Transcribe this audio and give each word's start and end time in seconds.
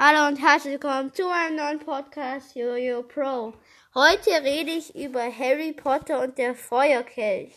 Hallo 0.00 0.28
und 0.28 0.36
herzlich 0.36 0.74
willkommen 0.74 1.12
zu 1.12 1.28
einem 1.28 1.56
neuen 1.56 1.80
Podcast 1.80 2.54
Jojo 2.54 3.02
Pro. 3.02 3.52
Heute 3.96 4.30
rede 4.44 4.70
ich 4.70 4.94
über 4.94 5.22
Harry 5.22 5.72
Potter 5.72 6.22
und 6.22 6.38
der 6.38 6.54
Feuerkelch. 6.54 7.52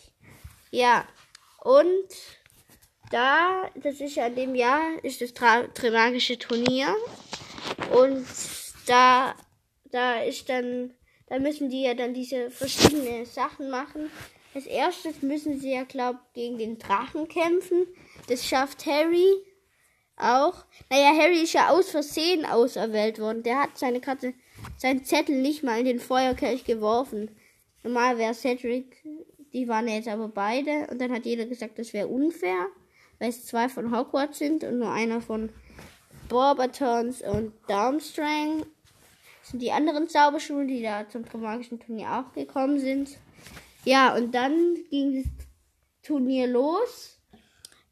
Ja, 0.72 1.06
und 1.62 2.08
da, 3.12 3.70
das 3.76 4.00
ist 4.00 4.16
ja 4.16 4.26
in 4.26 4.34
dem 4.34 4.54
Jahr, 4.56 4.82
ist 5.04 5.20
das 5.20 5.32
Trimagische 5.34 6.36
Turnier. 6.36 6.92
Und 7.92 8.26
da, 8.88 9.36
da 9.92 10.20
ist 10.22 10.48
dann, 10.48 10.94
da 11.28 11.38
müssen 11.38 11.70
die 11.70 11.84
ja 11.84 11.94
dann 11.94 12.12
diese 12.12 12.50
verschiedenen 12.50 13.24
Sachen 13.24 13.70
machen. 13.70 14.10
Als 14.52 14.66
erstes 14.66 15.22
müssen 15.22 15.60
sie 15.60 15.74
ja, 15.74 15.84
glaub, 15.84 16.16
gegen 16.34 16.58
den 16.58 16.76
Drachen 16.80 17.28
kämpfen. 17.28 17.86
Das 18.26 18.44
schafft 18.44 18.84
Harry 18.86 19.32
auch. 20.22 20.64
Naja, 20.90 21.12
Harry 21.16 21.42
ist 21.42 21.52
ja 21.52 21.68
aus 21.68 21.90
Versehen 21.90 22.44
auserwählt 22.44 23.18
worden. 23.18 23.42
Der 23.42 23.60
hat 23.60 23.76
seine 23.76 24.00
Karte, 24.00 24.34
seinen 24.76 25.04
Zettel 25.04 25.40
nicht 25.40 25.62
mal 25.62 25.78
in 25.78 25.84
den 25.86 26.00
Feuerkelch 26.00 26.64
geworfen. 26.64 27.30
Normal 27.82 28.18
wäre 28.18 28.34
Cedric, 28.34 29.02
die 29.52 29.68
waren 29.68 29.88
jetzt 29.88 30.08
aber 30.08 30.28
beide. 30.28 30.86
Und 30.90 31.00
dann 31.00 31.12
hat 31.12 31.26
jeder 31.26 31.46
gesagt, 31.46 31.78
das 31.78 31.92
wäre 31.92 32.08
unfair, 32.08 32.66
weil 33.18 33.30
es 33.30 33.44
zwei 33.46 33.68
von 33.68 33.96
Hogwarts 33.96 34.38
sind 34.38 34.64
und 34.64 34.78
nur 34.78 34.90
einer 34.90 35.20
von 35.20 35.50
Borbatons 36.28 37.22
und 37.22 37.52
Darmstrang. 37.68 38.64
Das 39.40 39.50
sind 39.50 39.60
die 39.60 39.72
anderen 39.72 40.08
Zauberschulen, 40.08 40.68
die 40.68 40.82
da 40.82 41.08
zum 41.08 41.24
magischen 41.40 41.80
Turnier 41.80 42.12
auch 42.12 42.32
gekommen 42.32 42.78
sind. 42.78 43.18
Ja, 43.84 44.14
und 44.14 44.32
dann 44.32 44.76
ging 44.90 45.22
das 45.22 45.32
Turnier 46.02 46.46
los. 46.46 47.18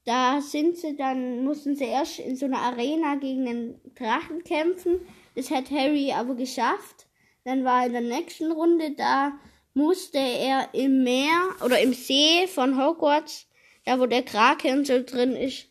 Da 0.04 0.40
sind 0.40 0.78
sie 0.78 0.96
dann, 0.96 1.44
mussten 1.44 1.76
sie 1.76 1.84
erst 1.84 2.18
in 2.20 2.36
so 2.36 2.46
einer 2.46 2.58
Arena 2.58 3.16
gegen 3.16 3.46
einen 3.46 3.94
Drachen 3.94 4.42
kämpfen. 4.44 5.00
Das 5.34 5.50
hat 5.50 5.70
Harry 5.70 6.12
aber 6.12 6.34
geschafft. 6.34 7.06
Dann 7.44 7.64
war 7.64 7.86
in 7.86 7.92
der 7.92 8.00
nächsten 8.00 8.50
Runde, 8.52 8.92
da 8.96 9.32
musste 9.74 10.18
er 10.18 10.68
im 10.72 11.04
Meer 11.04 11.54
oder 11.64 11.80
im 11.80 11.94
See 11.94 12.46
von 12.46 12.76
Hogwarts, 12.76 13.46
da 13.84 13.98
wo 13.98 14.06
der 14.06 14.22
Krake 14.22 14.72
und 14.72 14.86
so 14.86 15.02
drin 15.02 15.36
ist, 15.36 15.66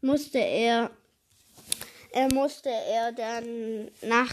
musste 0.00 0.38
er, 0.38 0.90
er 2.12 2.32
musste 2.32 2.70
er 2.70 3.12
dann 3.12 3.90
nach, 4.02 4.32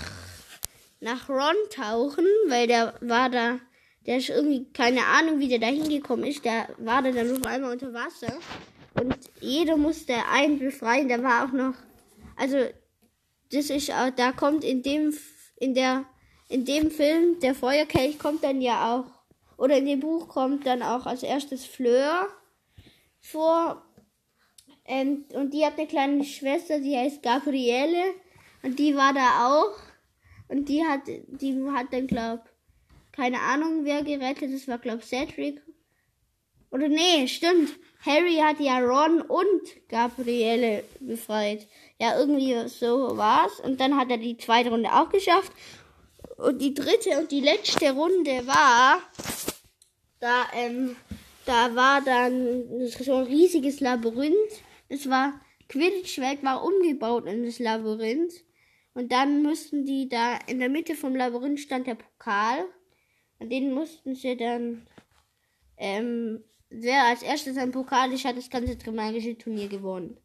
nach 1.00 1.30
Ron 1.30 1.56
tauchen, 1.70 2.26
weil 2.48 2.68
der 2.68 2.96
war 3.02 3.30
da, 3.30 3.60
der 4.06 4.18
ist 4.18 4.30
irgendwie, 4.30 4.66
keine 4.74 5.06
Ahnung, 5.06 5.40
wie 5.40 5.48
der 5.48 5.60
da 5.60 5.68
hingekommen 5.68 6.26
ist, 6.26 6.44
der 6.44 6.70
war 6.78 7.02
da 7.02 7.12
dann 7.12 7.38
auf 7.38 7.46
einmal 7.46 7.74
unter 7.74 7.94
Wasser. 7.94 8.40
Und 8.96 9.18
jeder 9.40 9.78
musste 9.78 10.14
einen 10.32 10.60
befreien. 10.60 11.10
Da 11.10 11.22
war 11.24 11.46
auch 11.46 11.52
noch, 11.52 11.76
also 12.36 12.58
das 13.52 13.70
ist, 13.70 13.92
auch, 13.92 14.10
da 14.12 14.32
kommt 14.32 14.64
in 14.64 14.82
dem, 14.82 15.14
in 15.58 15.74
der, 15.74 16.06
in 16.48 16.66
dem 16.66 16.92
Film 16.92 17.40
der 17.40 17.56
Feuerkelch 17.56 18.20
kommt 18.20 18.44
dann 18.44 18.62
ja 18.62 18.96
auch, 18.96 19.20
oder 19.58 19.78
in 19.78 19.86
dem 19.86 20.00
Buch 20.00 20.28
kommt 20.28 20.66
dann 20.66 20.82
auch 20.82 21.06
als 21.06 21.24
erstes 21.24 21.66
Fleur 21.66 22.28
vor. 23.20 23.86
Und, 24.86 25.34
und 25.34 25.54
die 25.54 25.66
hat 25.66 25.78
eine 25.78 25.88
kleine 25.88 26.24
Schwester, 26.24 26.80
die 26.80 26.98
heißt 26.98 27.22
Gabriele. 27.22 28.16
Und 28.64 28.80
die 28.80 28.96
war 28.96 29.14
da 29.14 29.48
auch. 29.48 29.80
Und 30.48 30.68
die 30.70 30.84
hat, 30.84 31.02
die 31.08 31.62
hat 31.72 31.88
dann, 31.92 32.08
glaub, 32.08 32.42
keine 33.12 33.40
Ahnung, 33.40 33.84
wer 33.84 34.04
gerettet. 34.04 34.54
Das 34.54 34.68
war, 34.68 34.80
glaub, 34.80 35.04
Cedric. 35.04 35.62
Oder 36.72 36.88
nee, 36.88 37.28
stimmt. 37.28 37.72
Harry 38.06 38.36
hat 38.36 38.60
ja 38.60 38.80
Ron 38.80 39.22
und 39.22 39.90
Gabriele 39.90 40.84
befreit. 41.00 41.68
Ja, 42.00 42.18
irgendwie 42.18 42.56
so 42.70 43.18
war's. 43.18 43.60
Und 43.60 43.80
dann 43.82 43.98
hat 43.98 44.10
er 44.10 44.18
die 44.18 44.38
zweite 44.38 44.70
Runde 44.70 44.94
auch 44.94 45.10
geschafft. 45.10 45.52
Und 46.38 46.62
die 46.62 46.74
dritte 46.74 47.20
und 47.20 47.32
die 47.32 47.42
letzte 47.42 47.92
Runde 47.92 48.48
war, 48.48 49.02
da, 50.20 50.48
ähm, 50.54 50.96
da 51.46 51.76
war 51.76 52.02
dann 52.02 52.88
so 52.88 53.16
ein 53.16 53.26
riesiges 53.26 53.82
Labyrinth. 53.82 54.64
Es 54.88 55.10
war, 55.10 55.42
Quidditch-Welt 55.68 56.44
war 56.44 56.64
umgebaut 56.64 57.26
in 57.26 57.44
das 57.46 57.60
Labyrinth. 57.60 58.34
Und 58.94 59.12
dann 59.12 59.44
mussten 59.44 59.86
die 59.86 60.08
da, 60.08 60.38
in 60.48 60.60
der 60.60 60.70
Mitte 60.70 60.96
vom 60.96 61.16
Labyrinth 61.16 61.60
stand 61.60 61.88
der 61.88 61.96
Pokal. 61.96 62.66
Und 63.40 63.50
den 63.52 63.74
mussten 63.74 64.16
sie 64.16 64.38
dann, 64.38 64.88
ähm, 65.78 66.44
wer 66.70 67.06
als 67.06 67.24
erstes 67.24 67.58
ein 67.58 67.72
Pokal 67.72 68.12
ist, 68.14 68.26
hat 68.26 68.38
das 68.38 68.50
ganze 68.50 68.78
Trimagische 68.78 69.38
Turnier 69.38 69.68
gewonnen. 69.68 70.18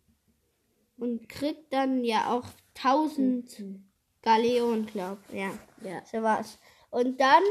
Und 0.96 1.28
kriegt 1.28 1.72
dann 1.72 2.04
ja 2.04 2.32
auch 2.32 2.46
1000 2.76 3.58
mhm. 3.58 3.90
Galeonen, 4.22 4.86
glaub. 4.86 5.18
Ja, 5.32 5.50
ja, 5.82 6.02
so 6.04 6.22
war's. 6.22 6.58
Und 6.90 7.20
dann 7.20 7.42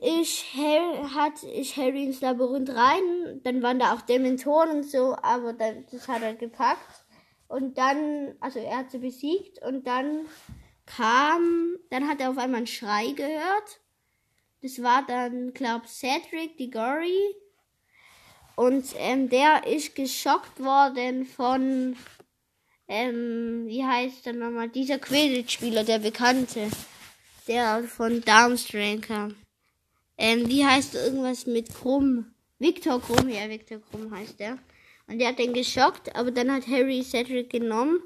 ist 0.00 0.54
Harry, 0.54 1.08
hat 1.14 1.42
ich 1.42 1.76
Harry 1.76 2.04
ins 2.04 2.20
Labyrinth 2.20 2.70
rein. 2.70 3.40
Dann 3.42 3.62
waren 3.62 3.78
da 3.78 3.94
auch 3.94 4.02
Dementoren 4.02 4.70
und 4.70 4.84
so, 4.84 5.16
aber 5.22 5.52
dann, 5.52 5.86
das 5.90 6.08
hat 6.08 6.22
er 6.22 6.34
gepackt. 6.34 7.04
Und 7.48 7.78
dann, 7.78 8.34
also 8.40 8.58
er 8.58 8.78
hat 8.78 8.90
sie 8.90 8.98
besiegt 8.98 9.62
und 9.64 9.86
dann 9.86 10.26
kam, 10.84 11.76
dann 11.90 12.08
hat 12.08 12.20
er 12.20 12.30
auf 12.30 12.38
einmal 12.38 12.58
einen 12.58 12.66
Schrei 12.66 13.12
gehört. 13.12 13.80
Das 14.62 14.82
war 14.82 15.04
dann, 15.06 15.52
glaub, 15.52 15.86
Cedric 15.86 16.56
Diggory. 16.58 17.34
Und 18.56 18.86
ähm, 18.98 19.28
der 19.28 19.66
ist 19.66 19.94
geschockt 19.94 20.60
worden 20.60 21.26
von, 21.26 21.96
ähm, 22.88 23.64
wie 23.66 23.84
heißt 23.84 24.26
der 24.26 24.32
nochmal, 24.32 24.68
dieser 24.68 24.98
Quidditch-Spieler, 24.98 25.84
der 25.84 25.98
Bekannte, 25.98 26.70
der 27.46 27.84
von 27.84 28.22
Darmstrang 28.22 29.02
kam. 29.02 29.36
Ähm, 30.16 30.48
wie 30.48 30.64
heißt 30.64 30.94
irgendwas 30.94 31.46
mit 31.46 31.74
Krumm? 31.74 32.34
Victor 32.58 33.00
Krumm, 33.00 33.28
ja, 33.28 33.48
Victor 33.50 33.78
Krumm 33.90 34.10
heißt 34.10 34.40
der. 34.40 34.58
Und 35.06 35.18
der 35.18 35.28
hat 35.28 35.38
den 35.38 35.52
geschockt, 35.52 36.16
aber 36.16 36.30
dann 36.30 36.50
hat 36.50 36.66
Harry 36.66 37.02
Cedric 37.02 37.50
genommen 37.50 38.02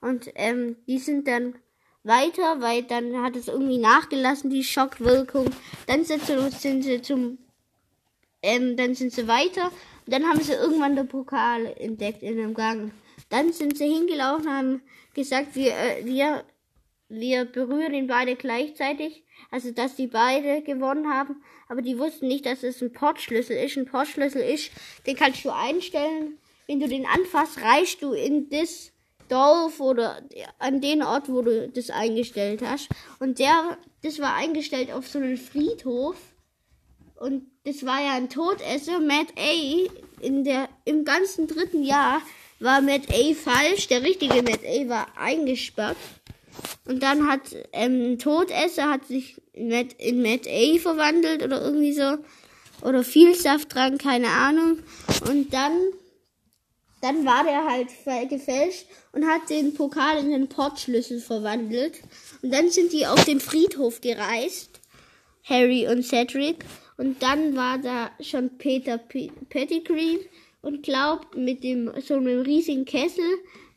und 0.00 0.30
ähm, 0.34 0.76
die 0.86 0.98
sind 0.98 1.26
dann 1.26 1.54
weiter, 2.04 2.60
weil 2.60 2.82
dann 2.82 3.20
hat 3.22 3.34
es 3.34 3.48
irgendwie 3.48 3.78
nachgelassen, 3.78 4.50
die 4.50 4.62
Schockwirkung. 4.62 5.50
Dann 5.86 6.04
sind 6.04 6.22
sie, 6.24 7.02
zum, 7.02 7.38
ähm, 8.42 8.76
dann 8.76 8.94
sind 8.94 9.12
sie 9.12 9.26
weiter. 9.26 9.72
Und 10.06 10.12
dann 10.12 10.24
haben 10.24 10.40
sie 10.40 10.52
irgendwann 10.52 10.96
den 10.96 11.08
Pokal 11.08 11.66
entdeckt 11.78 12.22
in 12.22 12.38
einem 12.38 12.54
Gang. 12.54 12.92
Dann 13.30 13.52
sind 13.52 13.78
sie 13.78 13.88
hingelaufen, 13.88 14.48
haben 14.48 14.82
gesagt, 15.14 15.56
wir, 15.56 15.72
äh, 15.72 16.04
wir, 16.04 16.44
wir 17.08 17.46
berühren 17.46 17.94
ihn 17.94 18.06
beide 18.06 18.36
gleichzeitig. 18.36 19.24
Also, 19.50 19.70
dass 19.72 19.96
die 19.96 20.06
beide 20.06 20.62
gewonnen 20.62 21.08
haben. 21.08 21.42
Aber 21.68 21.80
die 21.80 21.98
wussten 21.98 22.28
nicht, 22.28 22.46
dass 22.46 22.62
es 22.62 22.82
ein 22.82 22.92
Portschlüssel 22.92 23.56
ist. 23.56 23.76
Ein 23.76 23.86
Portschlüssel 23.86 24.42
ist, 24.42 24.70
den 25.06 25.16
kannst 25.16 25.44
du 25.44 25.50
einstellen. 25.50 26.38
Wenn 26.66 26.80
du 26.80 26.88
den 26.88 27.06
anfasst, 27.06 27.60
reichst 27.62 28.02
du 28.02 28.12
in 28.12 28.48
das 28.48 28.93
Dorf 29.28 29.80
oder 29.80 30.22
an 30.58 30.80
den 30.80 31.02
Ort, 31.02 31.28
wo 31.28 31.42
du 31.42 31.68
das 31.68 31.90
eingestellt 31.90 32.62
hast. 32.64 32.88
Und 33.18 33.38
der, 33.38 33.78
das 34.02 34.18
war 34.18 34.34
eingestellt 34.34 34.92
auf 34.92 35.08
so 35.08 35.18
einen 35.18 35.36
Friedhof. 35.36 36.16
Und 37.16 37.46
das 37.64 37.86
war 37.86 38.02
ja 38.02 38.14
ein 38.14 38.28
Todesser. 38.28 39.00
Matt 39.00 39.28
A. 39.38 39.88
In 40.20 40.44
der, 40.44 40.68
im 40.84 41.04
ganzen 41.04 41.46
dritten 41.46 41.82
Jahr 41.82 42.20
war 42.60 42.80
Matt 42.80 43.10
A. 43.10 43.34
falsch. 43.34 43.88
Der 43.88 44.02
richtige 44.02 44.42
Matt 44.42 44.60
A. 44.64 44.88
war 44.88 45.06
eingesperrt. 45.16 45.96
Und 46.86 47.02
dann 47.02 47.28
hat 47.28 47.40
ähm, 47.72 48.12
ein 48.12 48.18
Todesser 48.18 48.90
hat 48.90 49.06
sich 49.06 49.40
Matt, 49.56 49.94
in 49.98 50.22
Matt 50.22 50.46
A. 50.46 50.78
verwandelt 50.78 51.42
oder 51.42 51.62
irgendwie 51.62 51.92
so. 51.92 52.18
Oder 52.82 53.02
viel 53.02 53.34
Saft 53.34 53.74
dran, 53.74 53.98
keine 53.98 54.28
Ahnung. 54.28 54.80
Und 55.28 55.54
dann 55.54 55.72
dann 57.04 57.26
war 57.26 57.44
der 57.44 57.66
halt 57.66 57.90
gefälscht 58.30 58.86
und 59.12 59.26
hat 59.26 59.50
den 59.50 59.74
Pokal 59.74 60.20
in 60.20 60.30
den 60.30 60.48
Portschlüssel 60.48 61.20
verwandelt. 61.20 62.00
Und 62.42 62.50
dann 62.50 62.70
sind 62.70 62.94
die 62.94 63.06
auf 63.06 63.22
den 63.26 63.40
Friedhof 63.40 64.00
gereist, 64.00 64.80
Harry 65.44 65.86
und 65.86 66.02
Cedric. 66.02 66.64
Und 66.96 67.22
dann 67.22 67.56
war 67.56 67.76
da 67.76 68.10
schon 68.20 68.56
Peter 68.56 68.96
P 68.96 69.30
Pettigrew 69.50 70.18
und 70.62 70.82
glaubt 70.82 71.36
mit 71.36 71.62
dem 71.62 71.92
so 72.00 72.14
einem 72.14 72.40
riesigen 72.40 72.86
Kessel, 72.86 73.24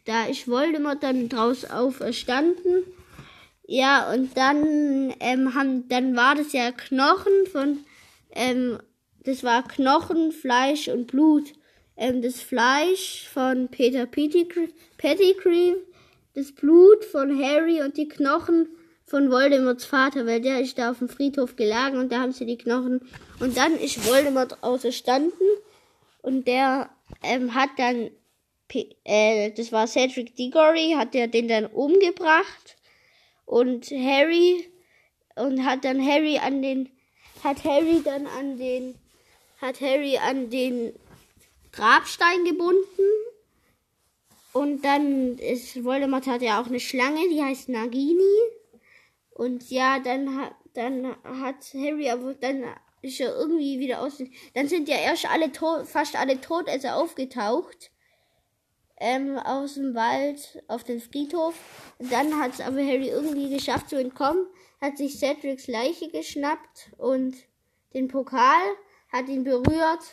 da 0.05 0.27
ist 0.27 0.47
Voldemort 0.47 1.03
dann 1.03 1.27
draus 1.27 1.65
auferstanden. 1.65 2.85
Ja, 3.67 4.13
und 4.13 4.37
dann 4.37 5.13
ähm, 5.19 5.53
haben, 5.53 5.89
dann 5.89 6.15
war 6.15 6.35
das 6.35 6.53
ja 6.53 6.71
Knochen 6.71 7.45
von, 7.51 7.79
ähm, 8.31 8.79
das 9.25 9.43
war 9.43 9.67
Knochen, 9.67 10.31
Fleisch 10.31 10.87
und 10.87 11.07
Blut 11.07 11.51
ähm, 11.97 12.21
das 12.21 12.41
Fleisch 12.41 13.27
von 13.27 13.67
Peter 13.69 14.05
Pettigrew, 14.05 15.75
das 16.33 16.51
Blut 16.51 17.03
von 17.05 17.41
Harry 17.41 17.81
und 17.81 17.97
die 17.97 18.07
Knochen 18.07 18.69
von 19.05 19.31
Voldemorts 19.31 19.85
Vater, 19.85 20.25
weil 20.25 20.41
der 20.41 20.61
ist 20.61 20.77
da 20.77 20.91
auf 20.91 20.99
dem 20.99 21.09
Friedhof 21.09 21.55
gelagert 21.55 21.99
und 21.99 22.11
da 22.11 22.19
haben 22.19 22.33
sie 22.33 22.45
die 22.45 22.57
Knochen. 22.57 23.01
Und 23.39 23.57
dann 23.57 23.77
ist 23.77 24.05
Voldemort 24.05 24.61
auferstanden 24.63 25.47
und 26.21 26.47
der 26.47 26.89
ähm, 27.23 27.55
hat 27.55 27.69
dann 27.77 28.11
äh, 29.05 29.51
das 29.51 29.71
war 29.71 29.87
Cedric 29.87 30.35
Diggory, 30.35 30.95
hat 30.97 31.15
er 31.15 31.27
den 31.27 31.47
dann 31.47 31.65
umgebracht 31.65 32.75
und 33.45 33.89
Harry 33.89 34.69
und 35.35 35.65
hat 35.65 35.85
dann 35.85 36.05
Harry 36.05 36.37
an 36.37 36.61
den 36.61 36.89
hat 37.43 37.63
Harry 37.63 38.01
dann 38.03 38.27
an 38.27 38.57
den 38.57 38.95
hat 39.61 39.79
Harry 39.79 40.17
an 40.17 40.49
den 40.49 40.93
Grabstein 41.77 42.43
gebunden 42.43 43.03
und 44.51 44.83
dann 44.83 45.37
ist 45.37 45.83
Voldemort 45.83 46.25
hat 46.27 46.41
ja 46.41 46.59
auch 46.59 46.67
eine 46.67 46.79
Schlange, 46.79 47.29
die 47.29 47.43
heißt 47.43 47.69
Nagini 47.69 48.41
und 49.29 49.69
ja, 49.69 49.99
dann 49.99 50.41
hat 50.41 50.53
dann 50.73 51.15
hat 51.23 51.73
Harry 51.73 52.09
aber 52.09 52.33
dann 52.33 52.63
ist 53.01 53.19
er 53.19 53.35
irgendwie 53.35 53.79
wieder 53.79 54.01
aus. 54.01 54.21
Dann 54.53 54.67
sind 54.67 54.89
ja 54.89 54.97
erst 54.97 55.29
alle 55.29 55.51
tot, 55.51 55.87
fast 55.87 56.15
alle 56.15 56.41
Todesser 56.41 56.95
aufgetaucht 56.97 57.91
ähm, 58.99 59.37
aus 59.37 59.75
dem 59.75 59.93
Wald 59.95 60.63
auf 60.67 60.83
den 60.83 60.99
Friedhof. 60.99 61.55
Und 61.99 62.11
dann 62.11 62.39
hat 62.39 62.53
es 62.53 62.61
aber 62.61 62.77
Harry 62.77 63.09
irgendwie 63.09 63.53
geschafft 63.53 63.89
zu 63.89 63.99
entkommen, 63.99 64.45
hat 64.81 64.97
sich 64.97 65.17
Cedrics 65.17 65.67
Leiche 65.67 66.09
geschnappt 66.09 66.91
und 66.97 67.35
den 67.93 68.07
Pokal, 68.07 68.61
hat 69.11 69.29
ihn 69.29 69.43
berührt 69.43 70.03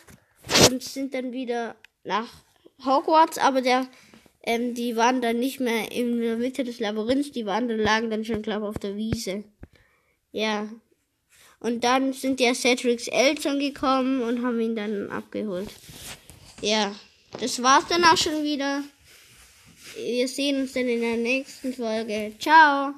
und 0.69 0.83
sind 0.83 1.13
dann 1.13 1.31
wieder 1.31 1.75
nach 2.03 2.27
Hogwarts, 2.83 3.37
aber 3.37 3.61
der, 3.61 3.87
ähm, 4.43 4.73
die 4.73 4.95
waren 4.95 5.21
dann 5.21 5.39
nicht 5.39 5.59
mehr 5.59 5.91
in 5.91 6.19
der 6.19 6.37
Mitte 6.37 6.63
des 6.63 6.79
Labyrinths, 6.79 7.31
die 7.31 7.45
waren 7.45 7.67
dann, 7.67 7.79
lagen 7.79 8.09
dann 8.09 8.25
schon, 8.25 8.41
glaube 8.41 8.65
ich, 8.65 8.69
auf 8.69 8.79
der 8.79 8.95
Wiese. 8.95 9.43
Ja. 10.31 10.69
Und 11.59 11.83
dann 11.83 12.13
sind 12.13 12.39
ja 12.39 12.53
Cedrics 12.53 13.07
Eltern 13.07 13.59
gekommen 13.59 14.21
und 14.21 14.43
haben 14.43 14.59
ihn 14.59 14.75
dann 14.75 15.09
abgeholt. 15.09 15.69
Ja. 16.61 16.93
Das 17.39 17.61
war's 17.61 17.87
dann 17.87 18.03
auch 18.03 18.17
schon 18.17 18.43
wieder. 18.43 18.83
Wir 19.95 20.27
sehen 20.27 20.61
uns 20.61 20.73
dann 20.73 20.87
in 20.87 21.01
der 21.01 21.17
nächsten 21.17 21.73
Folge. 21.73 22.33
Ciao. 22.39 22.93